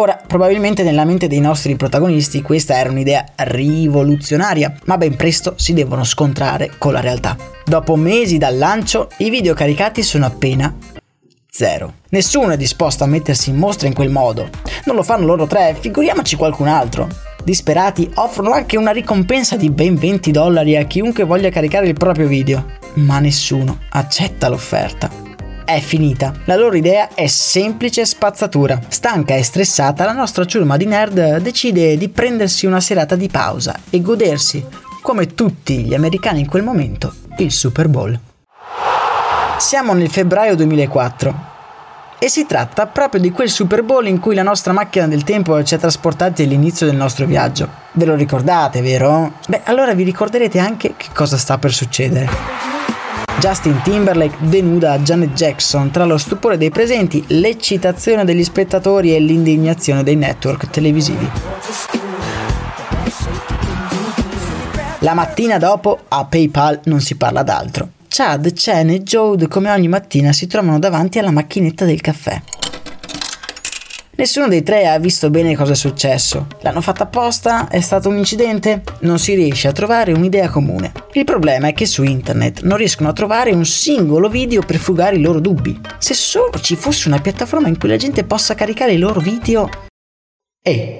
Ora, 0.00 0.16
probabilmente 0.24 0.84
nella 0.84 1.04
mente 1.04 1.26
dei 1.26 1.40
nostri 1.40 1.74
protagonisti 1.74 2.40
questa 2.40 2.78
era 2.78 2.88
un'idea 2.90 3.24
rivoluzionaria, 3.34 4.72
ma 4.84 4.96
ben 4.96 5.16
presto 5.16 5.54
si 5.56 5.72
devono 5.72 6.04
scontrare 6.04 6.70
con 6.78 6.92
la 6.92 7.00
realtà. 7.00 7.36
Dopo 7.64 7.96
mesi 7.96 8.38
dal 8.38 8.56
lancio, 8.56 9.08
i 9.18 9.28
video 9.28 9.54
caricati 9.54 10.04
sono 10.04 10.24
appena 10.26 10.72
zero. 11.50 11.94
Nessuno 12.10 12.50
è 12.52 12.56
disposto 12.56 13.02
a 13.02 13.08
mettersi 13.08 13.50
in 13.50 13.56
mostra 13.56 13.88
in 13.88 13.94
quel 13.94 14.10
modo. 14.10 14.48
Non 14.84 14.94
lo 14.94 15.02
fanno 15.02 15.26
loro 15.26 15.48
tre, 15.48 15.76
figuriamoci 15.80 16.36
qualcun 16.36 16.68
altro. 16.68 17.08
Disperati 17.42 18.08
offrono 18.14 18.52
anche 18.52 18.76
una 18.76 18.92
ricompensa 18.92 19.56
di 19.56 19.68
ben 19.68 19.96
20 19.96 20.30
dollari 20.30 20.76
a 20.76 20.84
chiunque 20.84 21.24
voglia 21.24 21.50
caricare 21.50 21.88
il 21.88 21.94
proprio 21.94 22.28
video, 22.28 22.66
ma 22.98 23.18
nessuno 23.18 23.78
accetta 23.90 24.48
l'offerta 24.48 25.26
è 25.74 25.80
finita. 25.82 26.32
La 26.46 26.56
loro 26.56 26.76
idea 26.78 27.10
è 27.12 27.26
semplice 27.26 28.06
spazzatura. 28.06 28.80
Stanca 28.88 29.34
e 29.34 29.42
stressata, 29.42 30.06
la 30.06 30.12
nostra 30.14 30.46
ciurma 30.46 30.78
di 30.78 30.86
nerd 30.86 31.40
decide 31.42 31.98
di 31.98 32.08
prendersi 32.08 32.64
una 32.64 32.80
serata 32.80 33.16
di 33.16 33.28
pausa 33.28 33.78
e 33.90 34.00
godersi, 34.00 34.64
come 35.02 35.34
tutti 35.34 35.84
gli 35.84 35.92
americani 35.92 36.40
in 36.40 36.46
quel 36.46 36.62
momento, 36.62 37.12
il 37.36 37.52
Super 37.52 37.88
Bowl. 37.88 38.18
Siamo 39.58 39.92
nel 39.92 40.08
febbraio 40.08 40.56
2004 40.56 41.46
e 42.18 42.30
si 42.30 42.46
tratta 42.46 42.86
proprio 42.86 43.20
di 43.20 43.30
quel 43.30 43.50
Super 43.50 43.82
Bowl 43.82 44.06
in 44.06 44.20
cui 44.20 44.34
la 44.34 44.42
nostra 44.42 44.72
macchina 44.72 45.06
del 45.06 45.22
tempo 45.22 45.62
ci 45.64 45.74
ha 45.74 45.78
trasportati 45.78 46.44
all'inizio 46.44 46.86
del 46.86 46.96
nostro 46.96 47.26
viaggio. 47.26 47.68
Ve 47.92 48.06
lo 48.06 48.14
ricordate, 48.14 48.80
vero? 48.80 49.34
Beh, 49.46 49.60
allora 49.64 49.92
vi 49.92 50.04
ricorderete 50.04 50.58
anche 50.58 50.94
che 50.96 51.08
cosa 51.12 51.36
sta 51.36 51.58
per 51.58 51.74
succedere. 51.74 52.67
Justin 53.40 53.80
Timberlake 53.84 54.34
denuda 54.40 54.98
Janet 54.98 55.32
Jackson 55.34 55.92
tra 55.92 56.04
lo 56.04 56.18
stupore 56.18 56.56
dei 56.58 56.70
presenti, 56.70 57.22
l'eccitazione 57.28 58.24
degli 58.24 58.42
spettatori 58.42 59.14
e 59.14 59.20
l'indignazione 59.20 60.02
dei 60.02 60.16
network 60.16 60.68
televisivi. 60.70 61.30
La 65.00 65.14
mattina 65.14 65.56
dopo 65.58 66.00
a 66.08 66.24
PayPal 66.24 66.80
non 66.86 67.00
si 67.00 67.14
parla 67.14 67.44
d'altro. 67.44 67.90
Chad, 68.08 68.52
Chen 68.52 68.90
e 68.90 69.02
Jode 69.04 69.46
come 69.46 69.70
ogni 69.70 69.86
mattina 69.86 70.32
si 70.32 70.48
trovano 70.48 70.80
davanti 70.80 71.20
alla 71.20 71.30
macchinetta 71.30 71.84
del 71.84 72.00
caffè. 72.00 72.42
Nessuno 74.18 74.48
dei 74.48 74.64
tre 74.64 74.88
ha 74.88 74.98
visto 74.98 75.30
bene 75.30 75.54
cosa 75.54 75.74
è 75.74 75.76
successo. 75.76 76.48
L'hanno 76.62 76.80
fatta 76.80 77.04
apposta? 77.04 77.68
È 77.68 77.80
stato 77.80 78.08
un 78.08 78.16
incidente? 78.16 78.82
Non 79.02 79.20
si 79.20 79.32
riesce 79.36 79.68
a 79.68 79.72
trovare 79.72 80.10
un'idea 80.10 80.48
comune. 80.50 80.90
Il 81.12 81.22
problema 81.22 81.68
è 81.68 81.72
che 81.72 81.86
su 81.86 82.02
internet 82.02 82.62
non 82.62 82.78
riescono 82.78 83.10
a 83.10 83.12
trovare 83.12 83.52
un 83.52 83.64
singolo 83.64 84.28
video 84.28 84.62
per 84.62 84.78
fugare 84.78 85.14
i 85.14 85.20
loro 85.20 85.38
dubbi. 85.38 85.80
Se 85.98 86.14
solo 86.14 86.58
ci 86.60 86.74
fosse 86.74 87.06
una 87.06 87.20
piattaforma 87.20 87.68
in 87.68 87.78
cui 87.78 87.90
la 87.90 87.96
gente 87.96 88.24
possa 88.24 88.56
caricare 88.56 88.90
i 88.94 88.98
loro 88.98 89.20
video... 89.20 89.70
Ehi, 90.60 90.96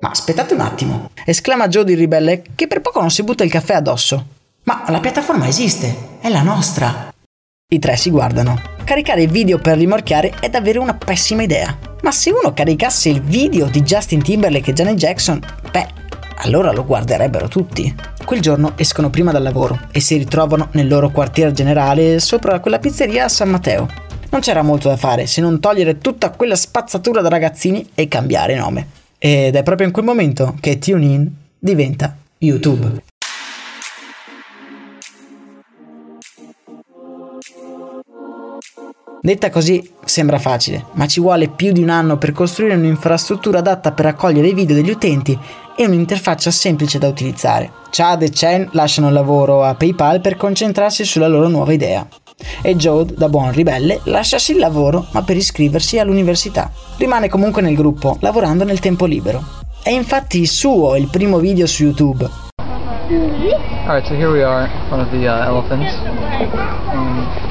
ma 0.00 0.08
aspettate 0.08 0.54
un 0.54 0.60
attimo! 0.60 1.10
esclama 1.26 1.68
Joe 1.68 1.84
di 1.84 1.92
ribelle 1.92 2.42
che 2.54 2.66
per 2.66 2.80
poco 2.80 2.98
non 2.98 3.10
si 3.10 3.22
butta 3.24 3.44
il 3.44 3.50
caffè 3.50 3.74
addosso. 3.74 4.24
Ma 4.62 4.84
la 4.88 5.00
piattaforma 5.00 5.46
esiste, 5.46 6.16
è 6.18 6.30
la 6.30 6.40
nostra! 6.40 7.12
I 7.70 7.78
tre 7.78 7.98
si 7.98 8.08
guardano 8.08 8.72
caricare 8.84 9.26
video 9.26 9.58
per 9.58 9.78
rimorchiare 9.78 10.34
è 10.40 10.48
davvero 10.48 10.80
una 10.80 10.94
pessima 10.94 11.42
idea. 11.42 11.76
Ma 12.02 12.12
se 12.12 12.30
uno 12.30 12.52
caricasse 12.52 13.08
il 13.08 13.22
video 13.22 13.66
di 13.66 13.82
Justin 13.82 14.22
Timberlake 14.22 14.70
e 14.70 14.74
Janet 14.74 14.94
Jackson, 14.96 15.40
beh, 15.72 15.86
allora 16.44 16.70
lo 16.70 16.84
guarderebbero 16.84 17.48
tutti. 17.48 17.92
Quel 18.24 18.40
giorno 18.40 18.72
escono 18.76 19.10
prima 19.10 19.32
dal 19.32 19.42
lavoro 19.42 19.78
e 19.90 20.00
si 20.00 20.16
ritrovano 20.16 20.68
nel 20.72 20.86
loro 20.86 21.10
quartier 21.10 21.50
generale 21.52 22.20
sopra 22.20 22.60
quella 22.60 22.78
pizzeria 22.78 23.24
a 23.24 23.28
San 23.28 23.48
Matteo. 23.48 23.88
Non 24.30 24.40
c'era 24.40 24.62
molto 24.62 24.88
da 24.88 24.96
fare 24.96 25.26
se 25.26 25.40
non 25.40 25.60
togliere 25.60 25.98
tutta 25.98 26.30
quella 26.30 26.56
spazzatura 26.56 27.20
da 27.22 27.28
ragazzini 27.28 27.88
e 27.94 28.08
cambiare 28.08 28.54
nome. 28.56 28.86
Ed 29.18 29.54
è 29.56 29.62
proprio 29.62 29.86
in 29.86 29.92
quel 29.92 30.04
momento 30.04 30.56
che 30.60 30.78
TuneIn 30.78 31.32
diventa 31.60 32.14
YouTube. 32.38 33.02
Detta 39.26 39.48
così 39.48 39.82
sembra 40.04 40.38
facile, 40.38 40.84
ma 40.96 41.06
ci 41.06 41.18
vuole 41.18 41.48
più 41.48 41.72
di 41.72 41.80
un 41.82 41.88
anno 41.88 42.18
per 42.18 42.32
costruire 42.32 42.74
un'infrastruttura 42.74 43.60
adatta 43.60 43.92
per 43.92 44.04
accogliere 44.04 44.48
i 44.48 44.52
video 44.52 44.76
degli 44.76 44.90
utenti 44.90 45.38
e 45.74 45.86
un'interfaccia 45.86 46.50
semplice 46.50 46.98
da 46.98 47.08
utilizzare. 47.08 47.70
Chad 47.90 48.20
e 48.20 48.28
Chen 48.28 48.68
lasciano 48.72 49.06
il 49.08 49.14
lavoro 49.14 49.64
a 49.64 49.74
PayPal 49.76 50.20
per 50.20 50.36
concentrarsi 50.36 51.04
sulla 51.06 51.26
loro 51.26 51.48
nuova 51.48 51.72
idea. 51.72 52.06
E 52.60 52.76
Jode, 52.76 53.14
da 53.16 53.30
buon 53.30 53.50
ribelle, 53.50 54.00
lasciasi 54.04 54.52
il 54.52 54.58
lavoro 54.58 55.06
ma 55.12 55.22
per 55.22 55.38
iscriversi 55.38 55.98
all'università. 55.98 56.70
Rimane 56.98 57.30
comunque 57.30 57.62
nel 57.62 57.76
gruppo, 57.76 58.18
lavorando 58.20 58.64
nel 58.64 58.78
tempo 58.80 59.06
libero. 59.06 59.42
È 59.82 59.88
infatti 59.88 60.44
suo 60.44 60.96
il 60.96 61.08
primo 61.08 61.38
video 61.38 61.66
su 61.66 61.82
YouTube. 61.84 62.28
Alright, 63.86 64.06
so 64.06 64.12
here 64.14 64.28
we 64.28 64.44
are, 64.44 64.70
one 64.90 65.00
of 65.00 65.08
the 65.10 65.26
uh, 65.26 65.48
elephants. 65.48 65.90
Um... 66.92 67.43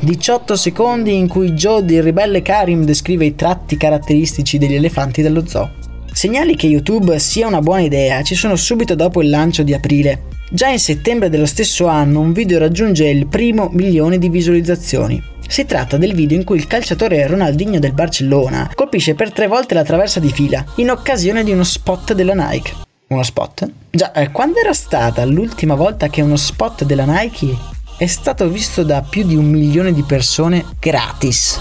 18 0.00 0.56
secondi 0.56 1.14
in 1.16 1.26
cui 1.26 1.50
Joe 1.52 1.84
di 1.84 2.00
ribelle 2.00 2.40
Karim 2.40 2.84
descrive 2.84 3.24
i 3.24 3.34
tratti 3.34 3.76
caratteristici 3.76 4.58
degli 4.58 4.74
elefanti 4.76 5.20
dello 5.22 5.44
zoo. 5.46 5.70
Segnali 6.12 6.54
che 6.54 6.68
YouTube 6.68 7.18
sia 7.18 7.48
una 7.48 7.60
buona 7.60 7.80
idea 7.80 8.22
ci 8.22 8.36
sono 8.36 8.54
subito 8.54 8.94
dopo 8.94 9.20
il 9.22 9.28
lancio 9.30 9.64
di 9.64 9.74
aprile. 9.74 10.26
Già 10.52 10.68
in 10.68 10.78
settembre 10.78 11.28
dello 11.28 11.46
stesso 11.46 11.86
anno 11.86 12.20
un 12.20 12.32
video 12.32 12.60
raggiunge 12.60 13.08
il 13.08 13.26
primo 13.26 13.70
milione 13.72 14.18
di 14.18 14.28
visualizzazioni. 14.28 15.20
Si 15.48 15.64
tratta 15.66 15.96
del 15.96 16.14
video 16.14 16.36
in 16.38 16.44
cui 16.44 16.58
il 16.58 16.68
calciatore 16.68 17.26
Ronaldinho 17.26 17.80
del 17.80 17.92
Barcellona 17.92 18.70
colpisce 18.72 19.14
per 19.14 19.32
tre 19.32 19.48
volte 19.48 19.74
la 19.74 19.82
traversa 19.82 20.20
di 20.20 20.30
fila 20.30 20.64
in 20.76 20.90
occasione 20.90 21.42
di 21.42 21.50
uno 21.50 21.64
spot 21.64 22.12
della 22.12 22.34
Nike. 22.34 22.82
Uno 23.06 23.22
spot? 23.22 23.70
Già, 23.90 24.12
eh, 24.12 24.30
quando 24.30 24.58
era 24.58 24.72
stata 24.72 25.24
l'ultima 25.26 25.74
volta 25.74 26.08
che 26.08 26.22
uno 26.22 26.36
spot 26.36 26.84
della 26.84 27.04
Nike 27.04 27.54
è 27.98 28.06
stato 28.06 28.48
visto 28.48 28.82
da 28.82 29.02
più 29.02 29.26
di 29.26 29.36
un 29.36 29.44
milione 29.44 29.92
di 29.92 30.02
persone 30.02 30.64
gratis? 30.80 31.60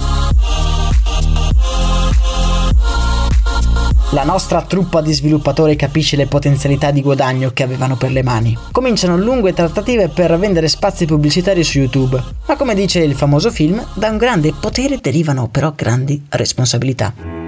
La 4.12 4.24
nostra 4.24 4.62
truppa 4.62 5.02
di 5.02 5.12
sviluppatori 5.12 5.76
capisce 5.76 6.16
le 6.16 6.28
potenzialità 6.28 6.92
di 6.92 7.02
guadagno 7.02 7.50
che 7.52 7.64
avevano 7.64 7.98
per 7.98 8.12
le 8.12 8.24
mani. 8.24 8.58
Cominciano 8.72 9.18
lunghe 9.18 9.54
trattative 9.54 10.08
per 10.08 10.38
vendere 10.40 10.68
spazi 10.70 11.06
pubblicitari 11.06 11.64
su 11.64 11.80
YouTube, 11.80 12.24
ma 12.48 12.56
come 12.56 12.74
dice 12.76 13.00
il 13.02 13.16
famoso 13.16 13.52
film, 13.52 13.84
da 13.96 14.10
un 14.10 14.18
grande 14.18 14.54
potere 14.58 15.00
derivano 15.02 15.50
però 15.50 15.74
grandi 15.76 16.24
responsabilità. 16.30 17.42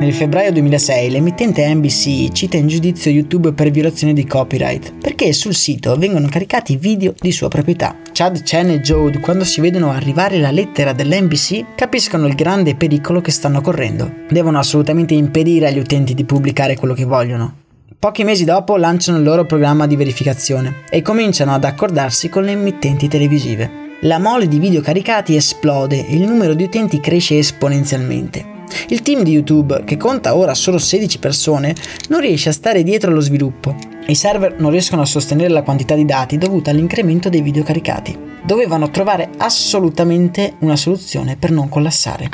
Nel 0.00 0.12
febbraio 0.12 0.52
2006 0.52 1.08
l'emittente 1.08 1.72
NBC 1.72 2.28
cita 2.32 2.56
in 2.56 2.66
giudizio 2.66 3.12
YouTube 3.12 3.52
per 3.52 3.70
violazione 3.70 4.12
di 4.12 4.26
copyright, 4.26 4.92
perché 5.00 5.32
sul 5.32 5.54
sito 5.54 5.96
vengono 5.96 6.26
caricati 6.28 6.76
video 6.76 7.14
di 7.18 7.30
sua 7.30 7.46
proprietà. 7.48 7.94
Chad, 8.12 8.42
Chen 8.42 8.70
e 8.70 8.80
Jode, 8.80 9.20
quando 9.20 9.44
si 9.44 9.60
vedono 9.60 9.92
arrivare 9.92 10.38
la 10.38 10.50
lettera 10.50 10.92
dell'NBC, 10.92 11.76
capiscono 11.76 12.26
il 12.26 12.34
grande 12.34 12.74
pericolo 12.74 13.20
che 13.20 13.30
stanno 13.30 13.60
correndo. 13.60 14.12
Devono 14.28 14.58
assolutamente 14.58 15.14
impedire 15.14 15.68
agli 15.68 15.78
utenti 15.78 16.12
di 16.12 16.24
pubblicare 16.24 16.76
quello 16.76 16.92
che 16.92 17.04
vogliono. 17.04 17.54
Pochi 17.96 18.24
mesi 18.24 18.44
dopo 18.44 18.76
lanciano 18.76 19.16
il 19.18 19.24
loro 19.24 19.46
programma 19.46 19.86
di 19.86 19.96
verificazione 19.96 20.80
e 20.90 21.02
cominciano 21.02 21.54
ad 21.54 21.64
accordarsi 21.64 22.28
con 22.28 22.42
le 22.42 22.50
emittenti 22.50 23.08
televisive. 23.08 23.70
La 24.02 24.18
mole 24.18 24.48
di 24.48 24.58
video 24.58 24.82
caricati 24.82 25.36
esplode 25.36 26.06
e 26.06 26.16
il 26.16 26.22
numero 26.26 26.52
di 26.54 26.64
utenti 26.64 27.00
cresce 27.00 27.38
esponenzialmente. 27.38 28.52
Il 28.88 29.02
team 29.02 29.22
di 29.22 29.30
YouTube, 29.32 29.82
che 29.84 29.96
conta 29.96 30.34
ora 30.36 30.54
solo 30.54 30.78
16 30.78 31.18
persone, 31.18 31.74
non 32.08 32.20
riesce 32.20 32.48
a 32.48 32.52
stare 32.52 32.82
dietro 32.82 33.10
allo 33.10 33.20
sviluppo. 33.20 33.76
I 34.06 34.14
server 34.14 34.56
non 34.58 34.70
riescono 34.70 35.02
a 35.02 35.06
sostenere 35.06 35.48
la 35.48 35.62
quantità 35.62 35.94
di 35.94 36.04
dati 36.04 36.38
dovuta 36.38 36.70
all'incremento 36.70 37.28
dei 37.28 37.40
video 37.42 37.62
caricati. 37.62 38.16
Dovevano 38.44 38.90
trovare 38.90 39.30
assolutamente 39.38 40.54
una 40.60 40.76
soluzione 40.76 41.36
per 41.36 41.50
non 41.50 41.68
collassare. 41.68 42.28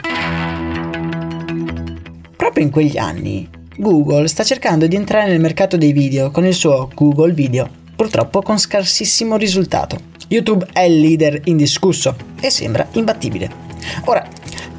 Proprio 2.36 2.64
in 2.64 2.70
quegli 2.70 2.98
anni, 2.98 3.48
Google 3.76 4.26
sta 4.26 4.42
cercando 4.42 4.86
di 4.86 4.96
entrare 4.96 5.28
nel 5.30 5.40
mercato 5.40 5.76
dei 5.76 5.92
video 5.92 6.30
con 6.30 6.44
il 6.46 6.54
suo 6.54 6.90
Google 6.94 7.32
Video, 7.32 7.68
purtroppo 7.94 8.40
con 8.42 8.58
scarsissimo 8.58 9.36
risultato. 9.36 10.08
YouTube 10.28 10.66
è 10.72 10.80
il 10.82 11.00
leader 11.00 11.40
indiscusso 11.44 12.14
e 12.40 12.50
sembra 12.50 12.86
imbattibile. 12.92 13.68
Ora, 14.04 14.26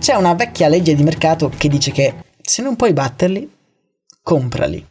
c'è 0.01 0.15
una 0.15 0.33
vecchia 0.33 0.67
legge 0.67 0.95
di 0.95 1.03
mercato 1.03 1.51
che 1.55 1.69
dice 1.69 1.91
che 1.91 2.15
se 2.41 2.63
non 2.63 2.75
puoi 2.75 2.91
batterli, 2.91 3.47
comprali. 4.23 4.83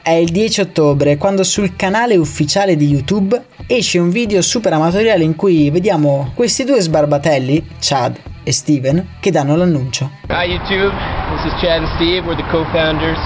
È 0.00 0.10
il 0.12 0.28
10 0.30 0.60
ottobre 0.60 1.16
quando 1.16 1.42
sul 1.42 1.74
canale 1.74 2.16
ufficiale 2.16 2.76
di 2.76 2.86
YouTube 2.86 3.46
esce 3.66 3.98
un 3.98 4.10
video 4.10 4.40
super 4.42 4.72
amatoriale 4.72 5.24
in 5.24 5.34
cui 5.34 5.68
vediamo 5.72 6.30
questi 6.36 6.62
due 6.62 6.80
sbarbatelli, 6.80 7.66
Chad 7.80 8.16
e 8.44 8.52
Steven, 8.52 9.16
che 9.18 9.32
danno 9.32 9.56
l'annuncio. 9.56 10.08
Hi 10.28 10.46
YouTube, 10.52 10.94
this 11.34 11.44
is 11.46 11.52
Chad 11.60 11.82
and 11.82 11.92
Steve, 11.96 12.28
we're 12.28 12.36
the 12.36 12.46
co-founders 12.48 13.18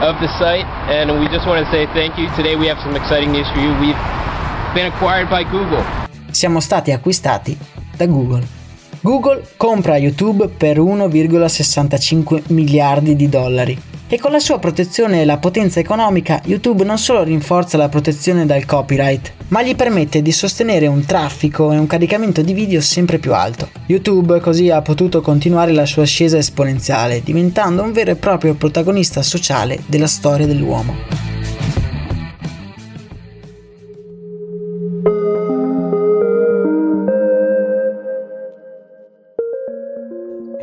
of 0.00 0.16
the 0.20 0.28
site 0.38 0.64
and 0.88 1.10
we 1.20 1.28
just 1.28 1.44
want 1.44 1.62
to 1.62 1.70
say 1.70 1.84
thank 1.92 2.16
you. 2.16 2.30
Today 2.34 2.56
we 2.56 2.66
have 2.66 2.80
some 2.80 2.96
exciting 2.96 3.30
news 3.30 3.46
for 3.52 3.60
you. 3.60 3.76
We've 3.76 3.98
been 4.72 4.90
acquired 4.90 5.28
by 5.28 5.44
Google 5.44 5.84
siamo 6.36 6.60
stati 6.60 6.90
acquistati 6.92 7.56
da 7.96 8.04
Google. 8.06 8.46
Google 9.00 9.46
compra 9.56 9.96
YouTube 9.96 10.48
per 10.48 10.78
1,65 10.78 12.42
miliardi 12.48 13.16
di 13.16 13.30
dollari 13.30 13.80
e 14.06 14.18
con 14.20 14.32
la 14.32 14.38
sua 14.38 14.58
protezione 14.58 15.22
e 15.22 15.24
la 15.24 15.38
potenza 15.38 15.80
economica 15.80 16.42
YouTube 16.44 16.84
non 16.84 16.98
solo 16.98 17.22
rinforza 17.22 17.78
la 17.78 17.88
protezione 17.88 18.44
dal 18.44 18.66
copyright, 18.66 19.32
ma 19.48 19.62
gli 19.62 19.74
permette 19.74 20.20
di 20.20 20.30
sostenere 20.30 20.86
un 20.86 21.06
traffico 21.06 21.72
e 21.72 21.78
un 21.78 21.86
caricamento 21.86 22.42
di 22.42 22.52
video 22.52 22.82
sempre 22.82 23.18
più 23.18 23.32
alto. 23.34 23.70
YouTube 23.86 24.38
così 24.40 24.68
ha 24.68 24.82
potuto 24.82 25.22
continuare 25.22 25.72
la 25.72 25.86
sua 25.86 26.02
ascesa 26.02 26.36
esponenziale, 26.36 27.22
diventando 27.22 27.82
un 27.82 27.92
vero 27.92 28.10
e 28.10 28.16
proprio 28.16 28.52
protagonista 28.54 29.22
sociale 29.22 29.80
della 29.88 30.06
storia 30.06 30.46
dell'uomo. 30.46 31.25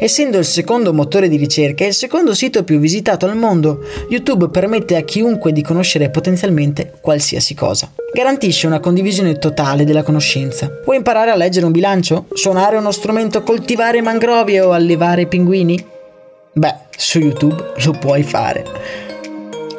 Essendo 0.03 0.37
il 0.37 0.43
secondo 0.43 0.91
motore 0.91 1.29
di 1.29 1.37
ricerca 1.37 1.85
e 1.85 1.87
il 1.87 1.93
secondo 1.93 2.33
sito 2.35 2.65
più 2.65 2.77
visitato 2.77 3.25
al 3.25 3.37
mondo, 3.37 3.85
YouTube 4.09 4.49
permette 4.49 4.97
a 4.97 5.01
chiunque 5.03 5.53
di 5.53 5.61
conoscere 5.61 6.09
potenzialmente 6.09 6.95
qualsiasi 6.99 7.53
cosa. 7.53 7.89
Garantisce 8.13 8.67
una 8.67 8.81
condivisione 8.81 9.39
totale 9.39 9.85
della 9.85 10.03
conoscenza. 10.03 10.69
Vuoi 10.83 10.97
imparare 10.97 11.31
a 11.31 11.37
leggere 11.37 11.67
un 11.67 11.71
bilancio? 11.71 12.25
Suonare 12.33 12.75
uno 12.75 12.91
strumento, 12.91 13.43
coltivare 13.43 14.01
mangrovie 14.01 14.59
o 14.59 14.71
allevare 14.73 15.25
pinguini? 15.25 15.81
Beh, 16.51 16.75
su 16.97 17.19
YouTube 17.19 17.71
lo 17.85 17.91
puoi 17.93 18.23
fare. 18.23 19.11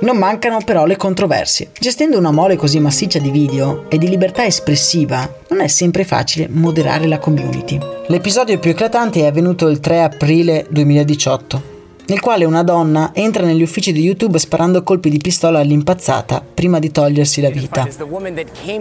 Non 0.05 0.19
mancano 0.19 0.59
però 0.63 0.85
le 0.85 0.97
controversie. 0.99 1.71
Gestendo 1.81 2.19
una 2.19 2.31
mole 2.31 2.57
così 2.57 2.79
massiccia 2.79 3.19
di 3.21 3.31
video 3.31 3.87
e 3.89 3.97
di 3.97 4.07
libertà 4.07 4.45
espressiva, 4.45 5.27
non 5.49 5.63
è 5.63 5.67
sempre 5.67 6.05
facile 6.05 6.47
moderare 6.51 7.07
la 7.07 7.19
community. 7.19 7.79
L'episodio 8.09 8.59
più 8.59 8.73
eclatante 8.73 9.21
è 9.21 9.27
avvenuto 9.27 9.67
il 9.69 9.81
3 9.81 10.03
aprile 10.03 10.67
2018, 10.69 11.63
nel 12.09 12.21
quale 12.21 12.45
una 12.45 12.63
donna 12.63 13.13
entra 13.15 13.45
negli 13.47 13.63
uffici 13.63 13.93
di 13.93 14.03
YouTube 14.03 14.39
sparando 14.39 14.83
colpi 14.83 15.09
di 15.09 15.17
pistola 15.17 15.61
all'impazzata 15.61 16.45
prima 16.53 16.79
di 16.79 16.91
togliersi 16.91 17.41
la 17.41 17.49
vita. 17.49 17.89
Uh, 17.97 18.75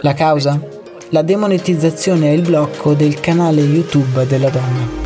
la 0.00 0.14
causa? 0.14 0.60
la 1.10 1.22
demonetizzazione 1.22 2.30
e 2.30 2.34
il 2.34 2.42
blocco 2.42 2.94
del 2.94 3.20
canale 3.20 3.60
YouTube 3.60 4.26
della 4.26 4.50
donna. 4.50 5.04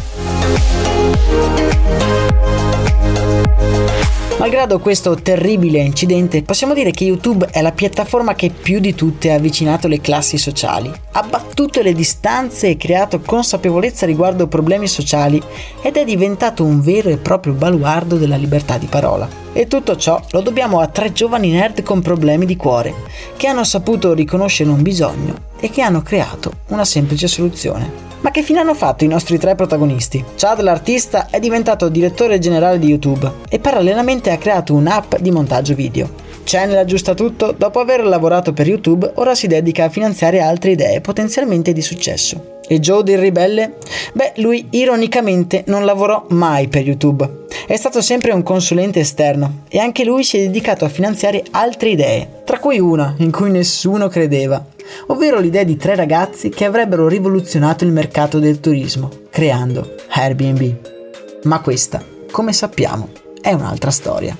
Malgrado 4.38 4.78
questo 4.78 5.14
terribile 5.16 5.80
incidente, 5.80 6.42
possiamo 6.42 6.72
dire 6.72 6.92
che 6.92 7.04
YouTube 7.04 7.46
è 7.52 7.60
la 7.60 7.72
piattaforma 7.72 8.34
che 8.34 8.48
più 8.50 8.80
di 8.80 8.94
tutte 8.94 9.30
ha 9.30 9.34
avvicinato 9.34 9.86
le 9.86 10.00
classi 10.00 10.38
sociali, 10.38 10.90
ha 11.12 11.20
battuto 11.22 11.82
le 11.82 11.92
distanze 11.92 12.68
e 12.68 12.78
creato 12.78 13.20
consapevolezza 13.20 14.06
riguardo 14.06 14.46
problemi 14.46 14.88
sociali 14.88 15.42
ed 15.82 15.98
è 15.98 16.04
diventato 16.06 16.64
un 16.64 16.80
vero 16.80 17.10
e 17.10 17.18
proprio 17.18 17.52
baluardo 17.52 18.16
della 18.16 18.36
libertà 18.36 18.78
di 18.78 18.86
parola. 18.86 19.28
E 19.52 19.66
tutto 19.66 19.94
ciò 19.98 20.18
lo 20.30 20.40
dobbiamo 20.40 20.80
a 20.80 20.86
tre 20.88 21.12
giovani 21.12 21.50
nerd 21.50 21.82
con 21.82 22.00
problemi 22.00 22.46
di 22.46 22.56
cuore, 22.56 22.94
che 23.36 23.46
hanno 23.46 23.62
saputo 23.64 24.14
riconoscere 24.14 24.70
un 24.70 24.80
bisogno 24.82 25.48
e 25.60 25.68
che 25.70 25.82
hanno 25.82 26.02
creato 26.02 26.50
una 26.68 26.84
semplice 26.84 27.28
soluzione. 27.28 28.08
Ma 28.22 28.30
che 28.30 28.42
fine 28.42 28.60
hanno 28.60 28.74
fatto 28.74 29.04
i 29.04 29.08
nostri 29.08 29.38
tre 29.38 29.54
protagonisti? 29.54 30.22
Chad 30.36 30.60
l'artista 30.60 31.28
è 31.30 31.38
diventato 31.38 31.88
direttore 31.88 32.38
generale 32.38 32.78
di 32.78 32.86
YouTube 32.88 33.30
e 33.48 33.58
parallelamente 33.58 34.30
ha 34.30 34.38
creato 34.38 34.74
un'app 34.74 35.16
di 35.18 35.30
montaggio 35.30 35.74
video. 35.74 36.28
Chen 36.44 36.70
l'aggiusta 36.72 37.14
tutto, 37.14 37.54
dopo 37.56 37.80
aver 37.80 38.04
lavorato 38.04 38.52
per 38.52 38.66
YouTube, 38.66 39.12
ora 39.16 39.34
si 39.34 39.46
dedica 39.46 39.84
a 39.84 39.88
finanziare 39.88 40.40
altre 40.40 40.72
idee 40.72 41.00
potenzialmente 41.00 41.72
di 41.72 41.82
successo. 41.82 42.58
E 42.66 42.80
Joe 42.80 43.02
il 43.12 43.18
ribelle? 43.18 43.76
Beh, 44.14 44.32
lui 44.36 44.66
ironicamente 44.70 45.64
non 45.66 45.84
lavorò 45.84 46.26
mai 46.30 46.68
per 46.68 46.86
YouTube. 46.86 47.46
È 47.66 47.76
stato 47.76 48.00
sempre 48.00 48.32
un 48.32 48.42
consulente 48.42 49.00
esterno 49.00 49.62
e 49.68 49.78
anche 49.78 50.04
lui 50.04 50.24
si 50.24 50.38
è 50.38 50.42
dedicato 50.42 50.84
a 50.84 50.88
finanziare 50.88 51.42
altre 51.52 51.90
idee, 51.90 52.42
tra 52.44 52.58
cui 52.58 52.78
una 52.80 53.14
in 53.18 53.30
cui 53.30 53.50
nessuno 53.50 54.08
credeva, 54.08 54.64
ovvero 55.06 55.38
l'idea 55.40 55.64
di 55.64 55.76
tre 55.76 55.94
ragazzi 55.94 56.48
che 56.48 56.64
avrebbero 56.64 57.08
rivoluzionato 57.08 57.84
il 57.84 57.92
mercato 57.92 58.38
del 58.38 58.60
turismo, 58.60 59.10
creando 59.30 59.94
Airbnb. 60.08 61.44
Ma 61.44 61.60
questa, 61.60 62.02
come 62.30 62.52
sappiamo, 62.52 63.08
è 63.40 63.52
un'altra 63.52 63.90
storia. 63.90 64.36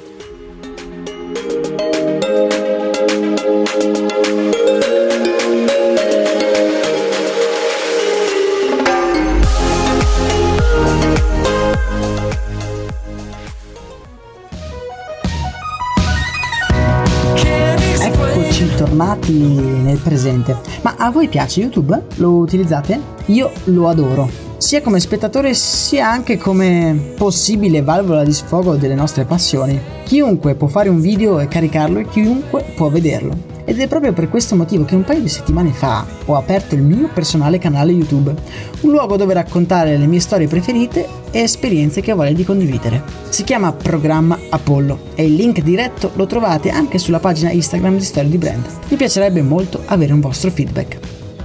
formati 18.91 19.33
nel 19.35 19.99
presente. 19.99 20.57
Ma 20.83 20.95
a 20.99 21.11
voi 21.11 21.29
piace 21.29 21.61
YouTube? 21.61 22.03
Lo 22.17 22.33
utilizzate? 22.37 22.99
Io 23.27 23.51
lo 23.65 23.89
adoro 23.89 24.49
sia 24.61 24.83
come 24.83 25.01
spettatore 25.01 25.55
sia 25.55 26.11
anche 26.11 26.37
come 26.37 27.15
possibile 27.17 27.81
valvola 27.81 28.23
di 28.25 28.33
sfogo 28.33 28.75
delle 28.75 28.95
nostre 28.95 29.25
passioni. 29.25 29.81
Chiunque 30.05 30.55
può 30.55 30.67
fare 30.69 30.91
un 30.91 31.01
video 31.01 31.39
e 31.41 31.49
caricarlo 31.49 31.99
e 31.99 32.07
chiunque 32.07 32.65
può 32.77 32.91
vederlo 32.91 33.50
ed 33.71 33.79
è 33.79 33.87
proprio 33.87 34.13
per 34.13 34.29
questo 34.29 34.57
motivo 34.57 34.85
che 34.85 34.97
un 34.97 35.05
paio 35.05 35.21
di 35.21 35.29
settimane 35.29 35.71
fa 35.71 36.05
ho 36.25 36.35
aperto 36.35 36.75
il 36.75 36.83
mio 36.83 37.09
personale 37.15 37.61
canale 37.61 37.93
YouTube, 37.93 38.35
un 38.81 38.91
luogo 38.91 39.15
dove 39.17 39.33
raccontare 39.33 39.97
le 39.97 40.07
mie 40.09 40.19
storie 40.19 40.49
preferite 40.49 41.07
e 41.31 41.39
esperienze 41.43 42.01
che 42.01 42.11
ho 42.11 42.17
voglia 42.17 42.33
di 42.33 42.43
condividere. 42.45 43.01
Si 43.29 43.45
chiama 43.45 43.73
Programma 43.73 44.37
Apollo 44.49 44.99
e 45.15 45.25
il 45.25 45.37
link 45.37 45.63
diretto 45.63 46.11
lo 46.17 46.27
trovate 46.27 46.71
anche 46.71 46.99
sulla 46.99 47.21
pagina 47.21 47.53
Instagram 47.53 47.99
di 47.99 48.03
Storie 48.05 48.29
di 48.31 48.39
Brand. 48.39 48.65
Mi 48.89 48.97
piacerebbe 48.97 49.41
molto 49.41 49.81
avere 49.87 50.13
un 50.15 50.21
vostro 50.21 50.51
feedback. 50.51 50.99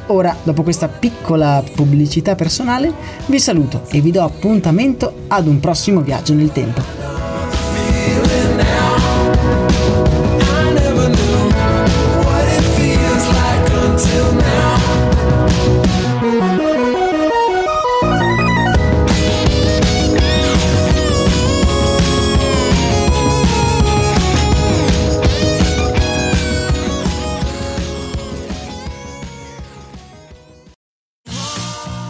Ora, 0.07 0.35
dopo 0.41 0.63
questa 0.63 0.87
piccola 0.87 1.63
pubblicità 1.75 2.33
personale, 2.33 2.91
vi 3.27 3.37
saluto 3.39 3.83
e 3.91 4.01
vi 4.01 4.09
do 4.09 4.23
appuntamento 4.23 5.25
ad 5.27 5.45
un 5.45 5.59
prossimo 5.59 6.01
viaggio 6.01 6.33
nel 6.33 6.51
tempo. 6.51 7.03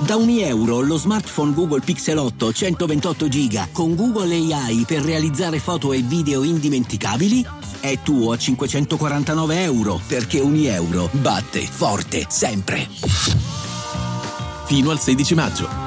Da 0.07 0.15
ogni 0.17 0.41
euro 0.43 0.81
lo 0.81 0.97
smartphone 0.97 1.53
Google 1.53 1.81
Pixel 1.81 2.17
8 2.17 2.51
128 2.51 3.27
GB 3.27 3.67
con 3.71 3.93
Google 3.95 4.33
AI 4.53 4.83
per 4.87 5.03
realizzare 5.03 5.59
foto 5.59 5.93
e 5.93 6.01
video 6.01 6.41
indimenticabili 6.43 7.45
è 7.89 7.99
tuo 7.99 8.31
a 8.33 8.37
549 8.37 9.61
euro, 9.63 9.99
perché 10.07 10.39
ogni 10.41 10.65
euro 10.65 11.07
batte 11.11 11.61
forte 11.61 12.25
sempre. 12.29 12.87
Fino 14.65 14.89
al 14.91 14.99
16 14.99 15.35
maggio. 15.35 15.83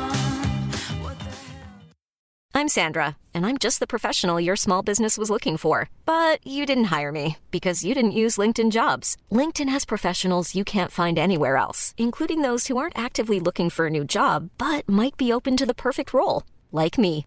I'm 2.54 2.68
Sandra, 2.68 3.16
and 3.32 3.46
I'm 3.46 3.56
just 3.56 3.78
the 3.78 3.87
professional 3.87 4.38
your 4.40 4.56
small 4.56 4.82
business 4.82 5.16
was 5.16 5.28
looking 5.28 5.56
for. 5.56 5.88
But 6.04 6.38
you 6.44 6.66
didn't 6.66 6.92
hire 6.92 7.11
me 7.12 7.37
because 7.50 7.84
you 7.84 7.94
didn't 7.94 8.16
use 8.18 8.37
LinkedIn 8.40 8.70
jobs. 8.72 9.16
LinkedIn 9.30 9.68
has 9.68 9.84
professionals 9.84 10.54
you 10.54 10.62
can't 10.64 10.90
find 10.92 11.18
anywhere 11.18 11.56
else, 11.56 11.94
including 11.96 12.42
those 12.42 12.66
who 12.66 12.76
aren't 12.78 12.98
actively 12.98 13.38
looking 13.40 13.70
for 13.70 13.87
a 13.87 13.90
new 13.90 14.04
job, 14.04 14.50
but 14.58 14.88
might 14.88 15.16
be 15.16 15.32
open 15.32 15.56
to 15.56 15.66
the 15.66 15.74
perfect 15.74 16.12
role, 16.12 16.42
like 16.72 16.96
me. 16.98 17.26